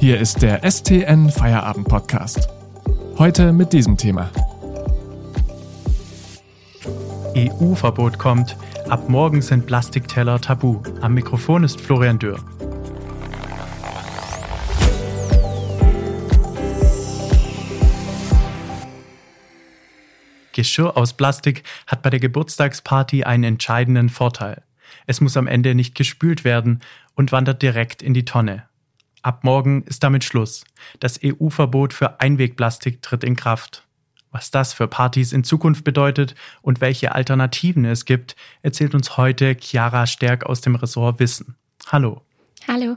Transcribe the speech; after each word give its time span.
Hier 0.00 0.18
ist 0.18 0.40
der 0.40 0.62
STN 0.64 1.28
Feierabend 1.28 1.86
Podcast. 1.86 2.48
Heute 3.18 3.52
mit 3.52 3.74
diesem 3.74 3.98
Thema. 3.98 4.30
EU-Verbot 7.36 8.18
kommt. 8.18 8.56
Ab 8.88 9.10
morgen 9.10 9.42
sind 9.42 9.66
Plastikteller 9.66 10.40
tabu. 10.40 10.82
Am 11.02 11.12
Mikrofon 11.12 11.64
ist 11.64 11.82
Florian 11.82 12.18
Dürr. 12.18 12.42
Geschirr 20.54 20.96
aus 20.96 21.12
Plastik 21.12 21.62
hat 21.86 22.00
bei 22.00 22.08
der 22.08 22.20
Geburtstagsparty 22.20 23.24
einen 23.24 23.44
entscheidenden 23.44 24.08
Vorteil. 24.08 24.62
Es 25.06 25.20
muss 25.20 25.36
am 25.36 25.46
Ende 25.46 25.74
nicht 25.74 25.94
gespült 25.94 26.44
werden 26.44 26.80
und 27.16 27.32
wandert 27.32 27.60
direkt 27.60 28.00
in 28.00 28.14
die 28.14 28.24
Tonne. 28.24 28.69
Ab 29.22 29.44
morgen 29.44 29.82
ist 29.82 30.02
damit 30.02 30.24
Schluss. 30.24 30.64
Das 30.98 31.20
EU-Verbot 31.22 31.92
für 31.92 32.20
Einwegplastik 32.20 33.02
tritt 33.02 33.22
in 33.22 33.36
Kraft. 33.36 33.86
Was 34.30 34.50
das 34.50 34.72
für 34.72 34.86
Partys 34.86 35.32
in 35.32 35.44
Zukunft 35.44 35.84
bedeutet 35.84 36.34
und 36.62 36.80
welche 36.80 37.14
Alternativen 37.14 37.84
es 37.84 38.04
gibt, 38.04 38.36
erzählt 38.62 38.94
uns 38.94 39.16
heute 39.16 39.56
Chiara 39.60 40.06
Stärk 40.06 40.46
aus 40.46 40.60
dem 40.60 40.74
Ressort 40.74 41.18
Wissen. 41.18 41.56
Hallo. 41.88 42.22
Hallo. 42.66 42.96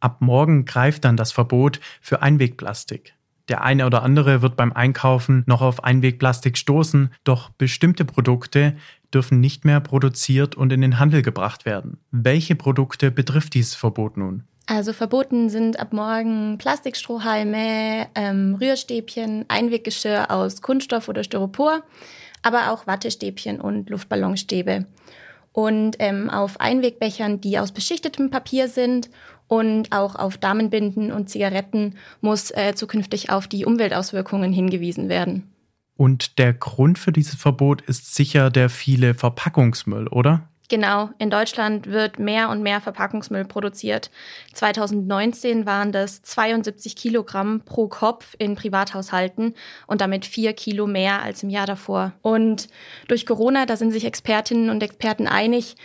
Ab 0.00 0.20
morgen 0.20 0.66
greift 0.66 1.04
dann 1.04 1.16
das 1.16 1.32
Verbot 1.32 1.80
für 2.02 2.20
Einwegplastik. 2.20 3.14
Der 3.48 3.62
eine 3.62 3.86
oder 3.86 4.02
andere 4.02 4.42
wird 4.42 4.56
beim 4.56 4.72
Einkaufen 4.72 5.44
noch 5.46 5.62
auf 5.62 5.84
Einwegplastik 5.84 6.58
stoßen, 6.58 7.10
doch 7.24 7.50
bestimmte 7.50 8.04
Produkte 8.04 8.76
dürfen 9.12 9.40
nicht 9.40 9.64
mehr 9.64 9.80
produziert 9.80 10.56
und 10.56 10.72
in 10.72 10.80
den 10.80 10.98
Handel 10.98 11.22
gebracht 11.22 11.64
werden. 11.64 11.98
Welche 12.10 12.56
Produkte 12.56 13.10
betrifft 13.10 13.54
dieses 13.54 13.74
Verbot 13.74 14.16
nun? 14.16 14.44
Also 14.66 14.92
verboten 14.92 15.50
sind 15.50 15.78
ab 15.78 15.92
morgen 15.92 16.56
Plastikstrohhalme, 16.58 18.06
ähm, 18.14 18.56
Rührstäbchen, 18.58 19.44
Einweggeschirr 19.48 20.30
aus 20.30 20.62
Kunststoff 20.62 21.08
oder 21.08 21.22
Styropor, 21.22 21.82
aber 22.42 22.72
auch 22.72 22.86
Wattestäbchen 22.86 23.60
und 23.60 23.90
Luftballonstäbe. 23.90 24.86
Und 25.52 25.96
ähm, 25.98 26.30
auf 26.30 26.60
Einwegbechern, 26.60 27.40
die 27.40 27.58
aus 27.58 27.72
beschichtetem 27.72 28.30
Papier 28.30 28.68
sind 28.68 29.10
und 29.46 29.92
auch 29.92 30.16
auf 30.16 30.38
Damenbinden 30.38 31.12
und 31.12 31.28
Zigaretten 31.28 31.96
muss 32.20 32.50
äh, 32.50 32.74
zukünftig 32.74 33.30
auf 33.30 33.46
die 33.46 33.66
Umweltauswirkungen 33.66 34.52
hingewiesen 34.52 35.08
werden. 35.08 35.52
Und 35.96 36.38
der 36.38 36.54
Grund 36.54 36.98
für 36.98 37.12
dieses 37.12 37.36
Verbot 37.36 37.82
ist 37.82 38.14
sicher 38.14 38.50
der 38.50 38.68
viele 38.68 39.14
Verpackungsmüll, 39.14 40.08
oder? 40.08 40.48
Genau, 40.70 41.10
in 41.18 41.28
Deutschland 41.28 41.88
wird 41.88 42.18
mehr 42.18 42.48
und 42.48 42.62
mehr 42.62 42.80
Verpackungsmüll 42.80 43.44
produziert. 43.44 44.10
2019 44.54 45.66
waren 45.66 45.92
das 45.92 46.22
72 46.22 46.96
Kilogramm 46.96 47.60
pro 47.66 47.86
Kopf 47.88 48.34
in 48.38 48.54
Privathaushalten 48.54 49.54
und 49.86 50.00
damit 50.00 50.24
vier 50.24 50.54
Kilo 50.54 50.86
mehr 50.86 51.22
als 51.22 51.42
im 51.42 51.50
Jahr 51.50 51.66
davor. 51.66 52.12
Und 52.22 52.68
durch 53.08 53.26
Corona, 53.26 53.66
da 53.66 53.76
sind 53.76 53.90
sich 53.90 54.06
Expertinnen 54.06 54.70
und 54.70 54.82
Experten 54.82 55.28
einig, 55.28 55.76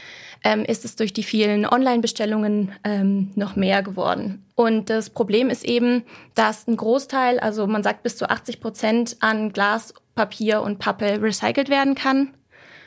ähm, 0.45 0.63
ist 0.63 0.85
es 0.85 0.95
durch 0.95 1.11
die 1.11 1.23
vielen 1.23 1.65
Online-Bestellungen 1.65 2.71
ähm, 2.85 3.31
noch 3.35 3.57
mehr 3.57 3.83
geworden. 3.83 4.45
Und 4.55 4.89
das 4.89 5.09
Problem 5.09 5.49
ist 5.49 5.65
eben, 5.65 6.05
dass 6.35 6.67
ein 6.67 6.77
Großteil, 6.77 7.41
also 7.41 7.67
man 7.67 7.83
sagt 7.83 8.03
bis 8.03 8.15
zu 8.15 8.29
80 8.29 8.61
Prozent 8.61 9.17
an 9.19 9.51
Glas, 9.51 9.93
Papier 10.15 10.61
und 10.61 10.79
Pappe 10.79 11.21
recycelt 11.21 11.69
werden 11.69 11.95
kann. 11.95 12.33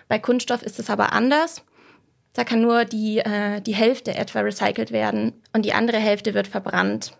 Bei 0.09 0.19
Kunststoff 0.19 0.63
ist 0.63 0.79
es 0.79 0.89
aber 0.89 1.13
anders. 1.13 1.65
Da 2.35 2.45
kann 2.45 2.63
nur 2.63 2.85
die, 2.85 3.19
äh, 3.19 3.61
die 3.61 3.75
Hälfte 3.75 4.15
etwa 4.15 4.41
recycelt 4.41 4.91
werden 4.91 5.35
und 5.53 5.65
die 5.65 5.75
andere 5.75 5.99
Hälfte 5.99 6.35
wird 6.35 6.47
verbrannt. 6.47 7.17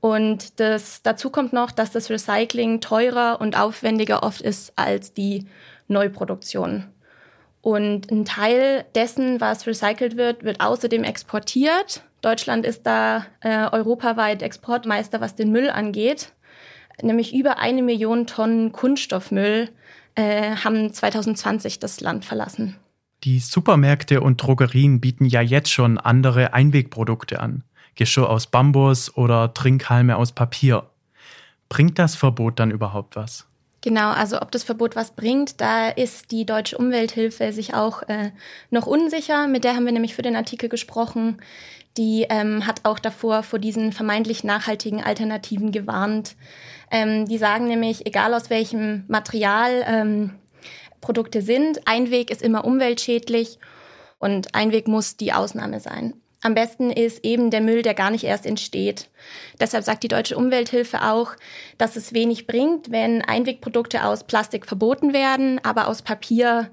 Und 0.00 0.58
das, 0.58 1.02
dazu 1.02 1.30
kommt 1.30 1.52
noch, 1.52 1.70
dass 1.70 1.92
das 1.92 2.10
Recycling 2.10 2.80
teurer 2.80 3.40
und 3.40 3.58
aufwendiger 3.58 4.22
oft 4.22 4.40
ist 4.40 4.72
als 4.76 5.12
die 5.12 5.46
Neuproduktion. 5.88 6.86
Und 7.60 8.10
ein 8.10 8.24
Teil 8.24 8.86
dessen, 8.94 9.40
was 9.40 9.66
recycelt 9.66 10.16
wird, 10.16 10.44
wird 10.44 10.62
außerdem 10.62 11.04
exportiert. 11.04 12.02
Deutschland 12.22 12.64
ist 12.64 12.86
da 12.86 13.26
äh, 13.40 13.68
europaweit 13.70 14.42
Exportmeister, 14.42 15.20
was 15.20 15.34
den 15.34 15.52
Müll 15.52 15.68
angeht. 15.68 16.32
Nämlich 17.02 17.34
über 17.34 17.58
eine 17.58 17.82
Million 17.82 18.26
Tonnen 18.26 18.72
Kunststoffmüll 18.72 19.68
äh, 20.14 20.56
haben 20.56 20.92
2020 20.92 21.78
das 21.78 22.00
Land 22.00 22.24
verlassen. 22.24 22.76
Die 23.24 23.38
Supermärkte 23.38 24.22
und 24.22 24.42
Drogerien 24.42 25.00
bieten 25.00 25.26
ja 25.26 25.42
jetzt 25.42 25.70
schon 25.70 25.98
andere 25.98 26.54
Einwegprodukte 26.54 27.40
an. 27.40 27.64
Geschirr 27.94 28.30
aus 28.30 28.46
Bambus 28.46 29.14
oder 29.14 29.52
Trinkhalme 29.52 30.16
aus 30.16 30.32
Papier. 30.32 30.88
Bringt 31.68 31.98
das 31.98 32.16
Verbot 32.16 32.58
dann 32.58 32.70
überhaupt 32.70 33.16
was? 33.16 33.46
Genau, 33.82 34.10
also 34.10 34.40
ob 34.40 34.50
das 34.50 34.62
Verbot 34.62 34.96
was 34.96 35.12
bringt, 35.12 35.60
da 35.60 35.88
ist 35.88 36.30
die 36.30 36.44
Deutsche 36.44 36.76
Umwelthilfe 36.76 37.52
sich 37.52 37.74
auch 37.74 38.02
äh, 38.08 38.30
noch 38.70 38.86
unsicher. 38.86 39.46
Mit 39.48 39.64
der 39.64 39.74
haben 39.74 39.86
wir 39.86 39.92
nämlich 39.92 40.14
für 40.14 40.22
den 40.22 40.36
Artikel 40.36 40.68
gesprochen. 40.68 41.38
Die 41.96 42.26
ähm, 42.28 42.66
hat 42.66 42.84
auch 42.84 42.98
davor 42.98 43.42
vor 43.42 43.58
diesen 43.58 43.92
vermeintlich 43.92 44.44
nachhaltigen 44.44 45.02
Alternativen 45.02 45.72
gewarnt. 45.72 46.36
Ähm, 46.90 47.26
die 47.26 47.38
sagen 47.38 47.68
nämlich, 47.68 48.06
egal 48.06 48.34
aus 48.34 48.50
welchem 48.50 49.04
Material 49.08 49.84
ähm, 49.86 50.39
Produkte 51.00 51.42
sind. 51.42 51.86
Einweg 51.86 52.30
ist 52.30 52.42
immer 52.42 52.64
umweltschädlich 52.64 53.58
und 54.18 54.54
Einweg 54.54 54.88
muss 54.88 55.16
die 55.16 55.32
Ausnahme 55.32 55.80
sein. 55.80 56.14
Am 56.42 56.54
besten 56.54 56.90
ist 56.90 57.22
eben 57.24 57.50
der 57.50 57.60
Müll, 57.60 57.82
der 57.82 57.92
gar 57.94 58.10
nicht 58.10 58.24
erst 58.24 58.46
entsteht. 58.46 59.10
Deshalb 59.60 59.84
sagt 59.84 60.02
die 60.02 60.08
Deutsche 60.08 60.38
Umwelthilfe 60.38 61.02
auch, 61.02 61.32
dass 61.76 61.96
es 61.96 62.14
wenig 62.14 62.46
bringt, 62.46 62.90
wenn 62.90 63.20
Einwegprodukte 63.22 64.04
aus 64.04 64.24
Plastik 64.24 64.66
verboten 64.66 65.12
werden, 65.12 65.60
aber 65.62 65.86
aus 65.86 66.00
Papier 66.00 66.70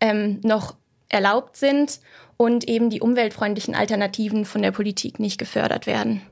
ähm, 0.00 0.40
noch 0.42 0.74
erlaubt 1.10 1.56
sind 1.56 2.00
und 2.38 2.66
eben 2.66 2.88
die 2.88 3.02
umweltfreundlichen 3.02 3.74
Alternativen 3.74 4.46
von 4.46 4.62
der 4.62 4.70
Politik 4.70 5.20
nicht 5.20 5.36
gefördert 5.36 5.86
werden. 5.86 6.22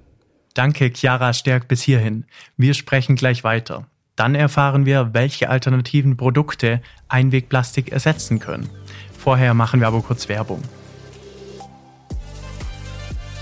Danke, 0.54 0.91
Chiara 0.91 1.34
Stärk, 1.34 1.69
bis 1.69 1.82
hierhin. 1.82 2.25
Wir 2.56 2.72
sprechen 2.72 3.16
gleich 3.16 3.44
weiter. 3.44 3.87
Dann 4.18 4.34
erfahren 4.34 4.84
wir, 4.84 5.14
welche 5.14 5.48
alternativen 5.48 6.16
Produkte 6.16 6.80
Einwegplastik 7.06 7.92
ersetzen 7.92 8.40
können. 8.40 8.68
Vorher 9.16 9.54
machen 9.54 9.78
wir 9.78 9.86
aber 9.86 10.00
kurz 10.00 10.28
Werbung. 10.28 10.60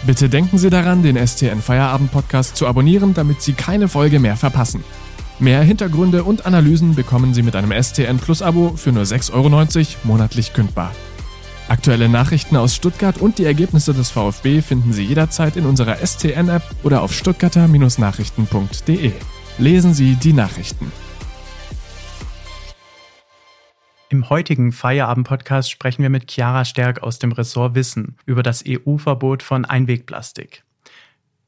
Bitte 0.05 0.29
denken 0.29 0.59
Sie 0.59 0.69
daran, 0.69 1.03
den 1.03 1.17
STN 1.17 1.63
Feierabend 1.63 2.13
Podcast 2.13 2.57
zu 2.57 2.67
abonnieren, 2.67 3.15
damit 3.15 3.41
Sie 3.41 3.55
keine 3.55 3.89
Folge 3.89 4.21
mehr 4.21 4.37
verpassen. 4.37 4.85
Mehr 5.39 5.63
Hintergründe 5.63 6.25
und 6.25 6.45
Analysen 6.45 6.95
bekommen 6.95 7.33
Sie 7.33 7.43
mit 7.43 7.57
einem 7.57 7.73
STN 7.73 8.19
Plus 8.19 8.43
Abo 8.43 8.75
für 8.77 8.93
nur 8.93 9.05
6,90 9.05 9.33
Euro 9.33 9.49
monatlich 10.05 10.53
kündbar. 10.53 10.93
Aktuelle 11.69 12.11
Nachrichten 12.11 12.55
aus 12.55 12.75
Stuttgart 12.75 13.17
und 13.17 13.39
die 13.39 13.47
Ergebnisse 13.47 13.95
des 13.95 14.11
VfB 14.11 14.61
finden 14.61 14.93
Sie 14.93 15.05
jederzeit 15.05 15.57
in 15.57 15.65
unserer 15.65 15.97
STN-App 16.07 16.63
oder 16.83 17.01
auf 17.01 17.15
stuttgarter-nachrichten.de. 17.15 19.13
Lesen 19.59 19.95
Sie 19.95 20.17
die 20.17 20.35
Nachrichten. 20.35 20.93
Im 24.11 24.29
heutigen 24.29 24.71
Feierabend-Podcast 24.71 25.71
sprechen 25.71 26.03
wir 26.03 26.11
mit 26.11 26.31
Chiara 26.31 26.67
Stärk 26.67 27.03
aus 27.03 27.19
dem 27.19 27.33
Ressort 27.33 27.75
Wissen 27.75 28.19
über 28.27 28.43
das 28.43 28.63
EU-Verbot 28.69 29.43
von 29.43 29.65
Einwegplastik. 29.65 30.63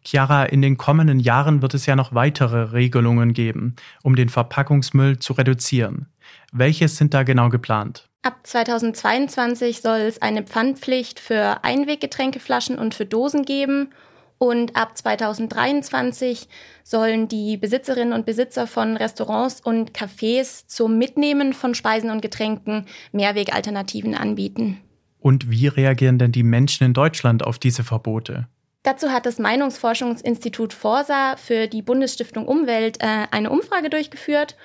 Chiara, 0.02 0.44
in 0.44 0.62
den 0.62 0.78
kommenden 0.78 1.20
Jahren 1.20 1.60
wird 1.60 1.74
es 1.74 1.84
ja 1.84 1.96
noch 1.96 2.14
weitere 2.14 2.72
Regelungen 2.72 3.34
geben, 3.34 3.76
um 4.02 4.16
den 4.16 4.30
Verpackungsmüll 4.30 5.18
zu 5.18 5.34
reduzieren. 5.34 6.06
Welche 6.50 6.88
sind 6.88 7.12
da 7.12 7.24
genau 7.24 7.50
geplant? 7.50 8.08
Ab 8.22 8.38
2022 8.42 9.82
soll 9.82 9.98
es 9.98 10.22
eine 10.22 10.44
Pfandpflicht 10.44 11.20
für 11.20 11.62
Einweggetränkeflaschen 11.62 12.78
und 12.78 12.94
für 12.94 13.04
Dosen 13.04 13.44
geben 13.44 13.90
und 14.38 14.76
ab 14.76 14.96
2023 14.96 16.48
sollen 16.84 17.28
die 17.28 17.56
Besitzerinnen 17.56 18.12
und 18.12 18.24
Besitzer 18.24 18.66
von 18.66 18.96
Restaurants 18.96 19.60
und 19.60 19.92
Cafés 19.92 20.66
zum 20.66 20.96
Mitnehmen 20.96 21.52
von 21.52 21.74
Speisen 21.74 22.10
und 22.10 22.22
Getränken 22.22 22.86
Mehrwegalternativen 23.12 24.14
anbieten. 24.14 24.80
Und 25.20 25.50
wie 25.50 25.66
reagieren 25.66 26.18
denn 26.18 26.32
die 26.32 26.44
Menschen 26.44 26.84
in 26.84 26.94
Deutschland 26.94 27.44
auf 27.44 27.58
diese 27.58 27.82
Verbote? 27.82 28.46
Dazu 28.84 29.10
hat 29.10 29.26
das 29.26 29.38
Meinungsforschungsinstitut 29.38 30.72
Forsa 30.72 31.36
für 31.36 31.66
die 31.66 31.82
Bundesstiftung 31.82 32.46
Umwelt 32.46 33.02
äh, 33.02 33.26
eine 33.30 33.50
Umfrage 33.50 33.90
durchgeführt 33.90 34.56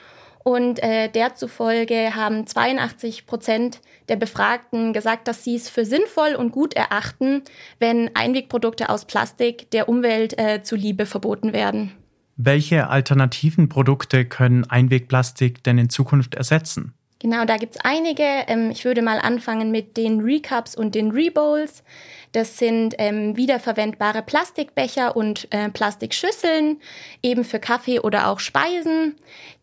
und 0.44 0.84
äh, 0.84 1.10
der 1.10 1.36
zufolge 1.36 2.16
haben 2.16 2.46
82 2.46 3.26
Prozent 3.26 3.82
der 4.10 4.18
Befragten 4.18 4.94
gesagt, 4.94 5.28
dass 5.28 5.44
sie 5.44 5.56
es 5.56 5.70
für 5.70 5.86
sinnvoll 5.86 6.36
und 6.36 6.52
gut 6.52 6.74
erachten, 6.74 7.44
wenn 7.80 8.14
Einwegprodukte 8.16 8.90
aus 8.90 9.06
Plastik 9.06 9.72
der 9.72 9.88
Umwelt 9.88 10.38
äh, 10.38 10.62
zuliebe 10.62 11.06
verboten 11.06 11.54
werden. 11.54 11.94
Welche 12.36 12.90
alternativen 12.90 13.70
Produkte 13.70 14.26
können 14.26 14.70
Einwegplastik 14.70 15.64
denn 15.64 15.78
in 15.78 15.90
Zukunft 15.90 16.36
ersetzen? 16.36 16.94
Genau, 17.24 17.46
da 17.46 17.56
gibt 17.56 17.76
es 17.76 17.82
einige. 17.82 18.24
Ähm, 18.48 18.70
ich 18.70 18.84
würde 18.84 19.02
mal 19.02 19.18
anfangen 19.18 19.72
mit 19.72 19.96
den 19.96 20.20
Recups 20.20 20.76
und 20.76 20.94
den 20.94 21.12
Rebowls. 21.12 21.82
Das 22.34 22.58
sind 22.58 22.96
ähm, 22.98 23.38
wiederverwendbare 23.38 24.24
Plastikbecher 24.24 25.16
und 25.16 25.48
äh, 25.52 25.70
Plastikschüsseln, 25.70 26.82
eben 27.22 27.46
für 27.46 27.60
Kaffee 27.60 28.02
oder 28.02 28.28
auch 28.28 28.40
Speisen. 28.40 29.16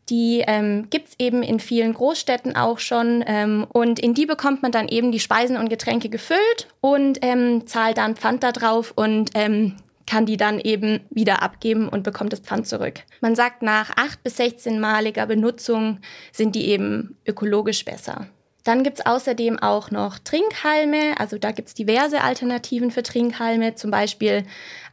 Die 0.08 0.42
ähm, 0.46 0.88
gibt 0.88 1.08
es 1.08 1.14
eben 1.18 1.42
in 1.42 1.60
vielen 1.60 1.92
Großstädten 1.92 2.56
auch 2.56 2.78
schon. 2.78 3.22
Ähm, 3.26 3.66
und 3.70 3.98
in 3.98 4.14
die 4.14 4.24
bekommt 4.24 4.62
man 4.62 4.72
dann 4.72 4.88
eben 4.88 5.12
die 5.12 5.20
Speisen 5.20 5.58
und 5.58 5.68
Getränke 5.68 6.08
gefüllt 6.08 6.68
und 6.80 7.18
ähm, 7.20 7.66
zahlt 7.66 7.98
dann 7.98 8.16
Pfand 8.16 8.42
da 8.42 8.52
drauf 8.52 8.94
und 8.96 9.32
ähm, 9.34 9.76
kann 10.10 10.26
die 10.26 10.36
dann 10.36 10.58
eben 10.58 11.00
wieder 11.10 11.40
abgeben 11.40 11.88
und 11.88 12.02
bekommt 12.02 12.32
das 12.32 12.40
Pfand 12.40 12.66
zurück. 12.66 12.94
Man 13.20 13.36
sagt, 13.36 13.62
nach 13.62 13.90
8 13.96 14.24
bis 14.24 14.40
16-maliger 14.40 15.24
Benutzung 15.26 16.00
sind 16.32 16.56
die 16.56 16.66
eben 16.66 17.16
ökologisch 17.24 17.84
besser. 17.84 18.26
Dann 18.64 18.82
gibt 18.82 18.98
es 18.98 19.06
außerdem 19.06 19.60
auch 19.60 19.92
noch 19.92 20.18
Trinkhalme. 20.18 21.14
Also 21.18 21.38
da 21.38 21.52
gibt 21.52 21.68
es 21.68 21.74
diverse 21.74 22.22
Alternativen 22.22 22.90
für 22.90 23.04
Trinkhalme, 23.04 23.76
zum 23.76 23.92
Beispiel 23.92 24.42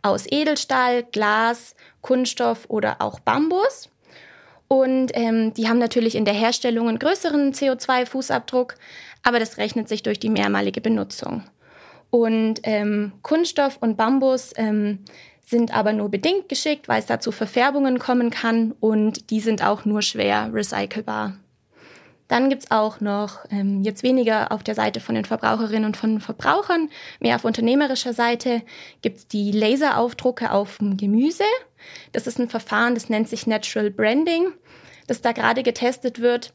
aus 0.04 0.28
Edelstahl, 0.30 1.02
Glas, 1.02 1.76
Kunststoff 2.02 2.66
oder 2.68 3.02
auch 3.02 3.20
Bambus. 3.20 3.90
Und 4.68 5.12
ähm, 5.16 5.52
die 5.56 5.68
haben 5.68 5.80
natürlich 5.80 6.14
in 6.14 6.26
der 6.26 6.36
Herstellung 6.36 6.90
einen 6.90 7.00
größeren 7.00 7.54
CO2-Fußabdruck, 7.54 8.76
aber 9.24 9.40
das 9.40 9.58
rechnet 9.58 9.90
sich 9.90 10.04
durch 10.04 10.20
die 10.20 10.30
mehrmalige 10.30 10.80
Benutzung. 10.80 11.44
Und 12.10 12.62
ähm, 12.64 13.14
Kunststoff 13.22 13.78
und 13.82 13.98
Bambus 13.98 14.54
ähm, 14.56 15.00
sind 15.46 15.74
aber 15.74 15.94
nur 15.94 16.10
bedingt 16.10 16.50
geschickt, 16.50 16.88
weil 16.88 17.00
es 17.00 17.06
da 17.06 17.20
zu 17.20 17.32
Verfärbungen 17.32 18.00
kommen 18.00 18.30
kann 18.30 18.74
und 18.80 19.30
die 19.30 19.40
sind 19.40 19.64
auch 19.64 19.86
nur 19.86 20.02
schwer 20.02 20.50
recycelbar. 20.54 21.38
Dann 22.28 22.50
gibt's 22.50 22.72
auch 22.72 23.00
noch, 23.00 23.46
ähm, 23.52 23.84
jetzt 23.84 24.04
weniger 24.04 24.52
auf 24.52 24.62
der 24.62 24.76
Seite 24.76 25.00
von 25.00 25.16
den 25.16 25.24
Verbraucherinnen 25.24 25.86
und 25.86 25.96
von 25.96 26.20
Verbrauchern, 26.20 26.90
mehr 27.22 27.36
auf 27.36 27.46
unternehmerischer 27.46 28.12
Seite, 28.12 28.62
gibt's 29.02 29.28
die 29.28 29.52
Laseraufdrucke 29.52 30.52
auf 30.52 30.80
dem 30.80 30.98
Gemüse. 30.98 31.46
Das 32.12 32.28
ist 32.28 32.40
ein 32.40 32.50
Verfahren, 32.50 32.96
das 32.96 33.08
nennt 33.08 33.30
sich 33.30 33.48
Natural 33.48 33.90
Branding, 33.90 34.48
das 35.08 35.22
da 35.22 35.32
gerade 35.32 35.64
getestet 35.64 36.20
wird. 36.20 36.54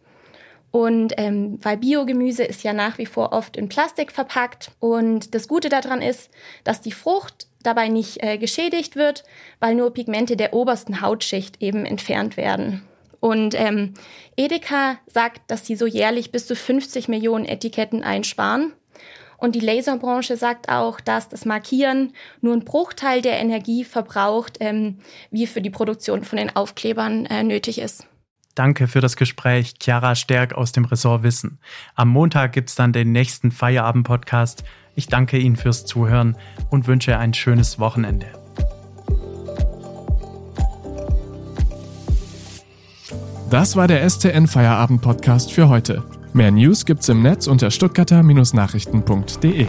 Und 0.72 1.12
ähm, 1.18 1.58
weil 1.62 1.76
Biogemüse 1.76 2.44
ist 2.44 2.64
ja 2.64 2.72
nach 2.72 2.96
wie 2.98 3.06
vor 3.06 3.32
oft 3.32 3.56
in 3.58 3.68
Plastik 3.68 4.10
verpackt. 4.10 4.72
Und 4.80 5.34
das 5.34 5.46
Gute 5.46 5.68
daran 5.68 6.00
ist, 6.00 6.30
dass 6.64 6.80
die 6.80 6.92
Frucht 6.92 7.46
dabei 7.62 7.88
nicht 7.88 8.22
äh, 8.22 8.38
geschädigt 8.38 8.96
wird, 8.96 9.22
weil 9.60 9.74
nur 9.74 9.92
Pigmente 9.92 10.36
der 10.36 10.54
obersten 10.54 11.02
Hautschicht 11.02 11.62
eben 11.62 11.84
entfernt 11.84 12.38
werden. 12.38 12.82
Und 13.20 13.54
ähm, 13.54 13.94
Edeka 14.36 14.98
sagt, 15.06 15.42
dass 15.50 15.66
sie 15.66 15.76
so 15.76 15.86
jährlich 15.86 16.32
bis 16.32 16.46
zu 16.46 16.56
50 16.56 17.06
Millionen 17.06 17.44
Etiketten 17.44 18.02
einsparen. 18.02 18.72
Und 19.36 19.54
die 19.54 19.60
Laserbranche 19.60 20.36
sagt 20.36 20.68
auch, 20.68 21.00
dass 21.00 21.28
das 21.28 21.44
Markieren 21.44 22.14
nur 22.40 22.54
einen 22.54 22.64
Bruchteil 22.64 23.20
der 23.20 23.38
Energie 23.38 23.84
verbraucht, 23.84 24.56
ähm, 24.60 24.98
wie 25.30 25.46
für 25.46 25.60
die 25.60 25.70
Produktion 25.70 26.24
von 26.24 26.38
den 26.38 26.54
Aufklebern 26.56 27.26
äh, 27.26 27.42
nötig 27.42 27.78
ist. 27.78 28.06
Danke 28.54 28.86
für 28.86 29.00
das 29.00 29.16
Gespräch, 29.16 29.74
Chiara 29.80 30.14
Stärk 30.14 30.52
aus 30.52 30.72
dem 30.72 30.84
Ressort 30.84 31.22
Wissen. 31.22 31.58
Am 31.94 32.08
Montag 32.08 32.52
gibt's 32.52 32.74
dann 32.74 32.92
den 32.92 33.12
nächsten 33.12 33.50
Feierabend-Podcast. 33.50 34.64
Ich 34.94 35.06
danke 35.06 35.38
Ihnen 35.38 35.56
fürs 35.56 35.86
Zuhören 35.86 36.36
und 36.68 36.86
wünsche 36.86 37.16
ein 37.16 37.32
schönes 37.32 37.78
Wochenende. 37.78 38.26
Das 43.48 43.76
war 43.76 43.86
der 43.86 44.08
STN 44.08 44.46
Feierabend-Podcast 44.46 45.52
für 45.52 45.68
heute. 45.68 46.02
Mehr 46.32 46.50
News 46.50 46.86
gibt's 46.86 47.08
im 47.10 47.22
Netz 47.22 47.46
unter 47.46 47.70
stuttgarter-nachrichten.de. 47.70 49.66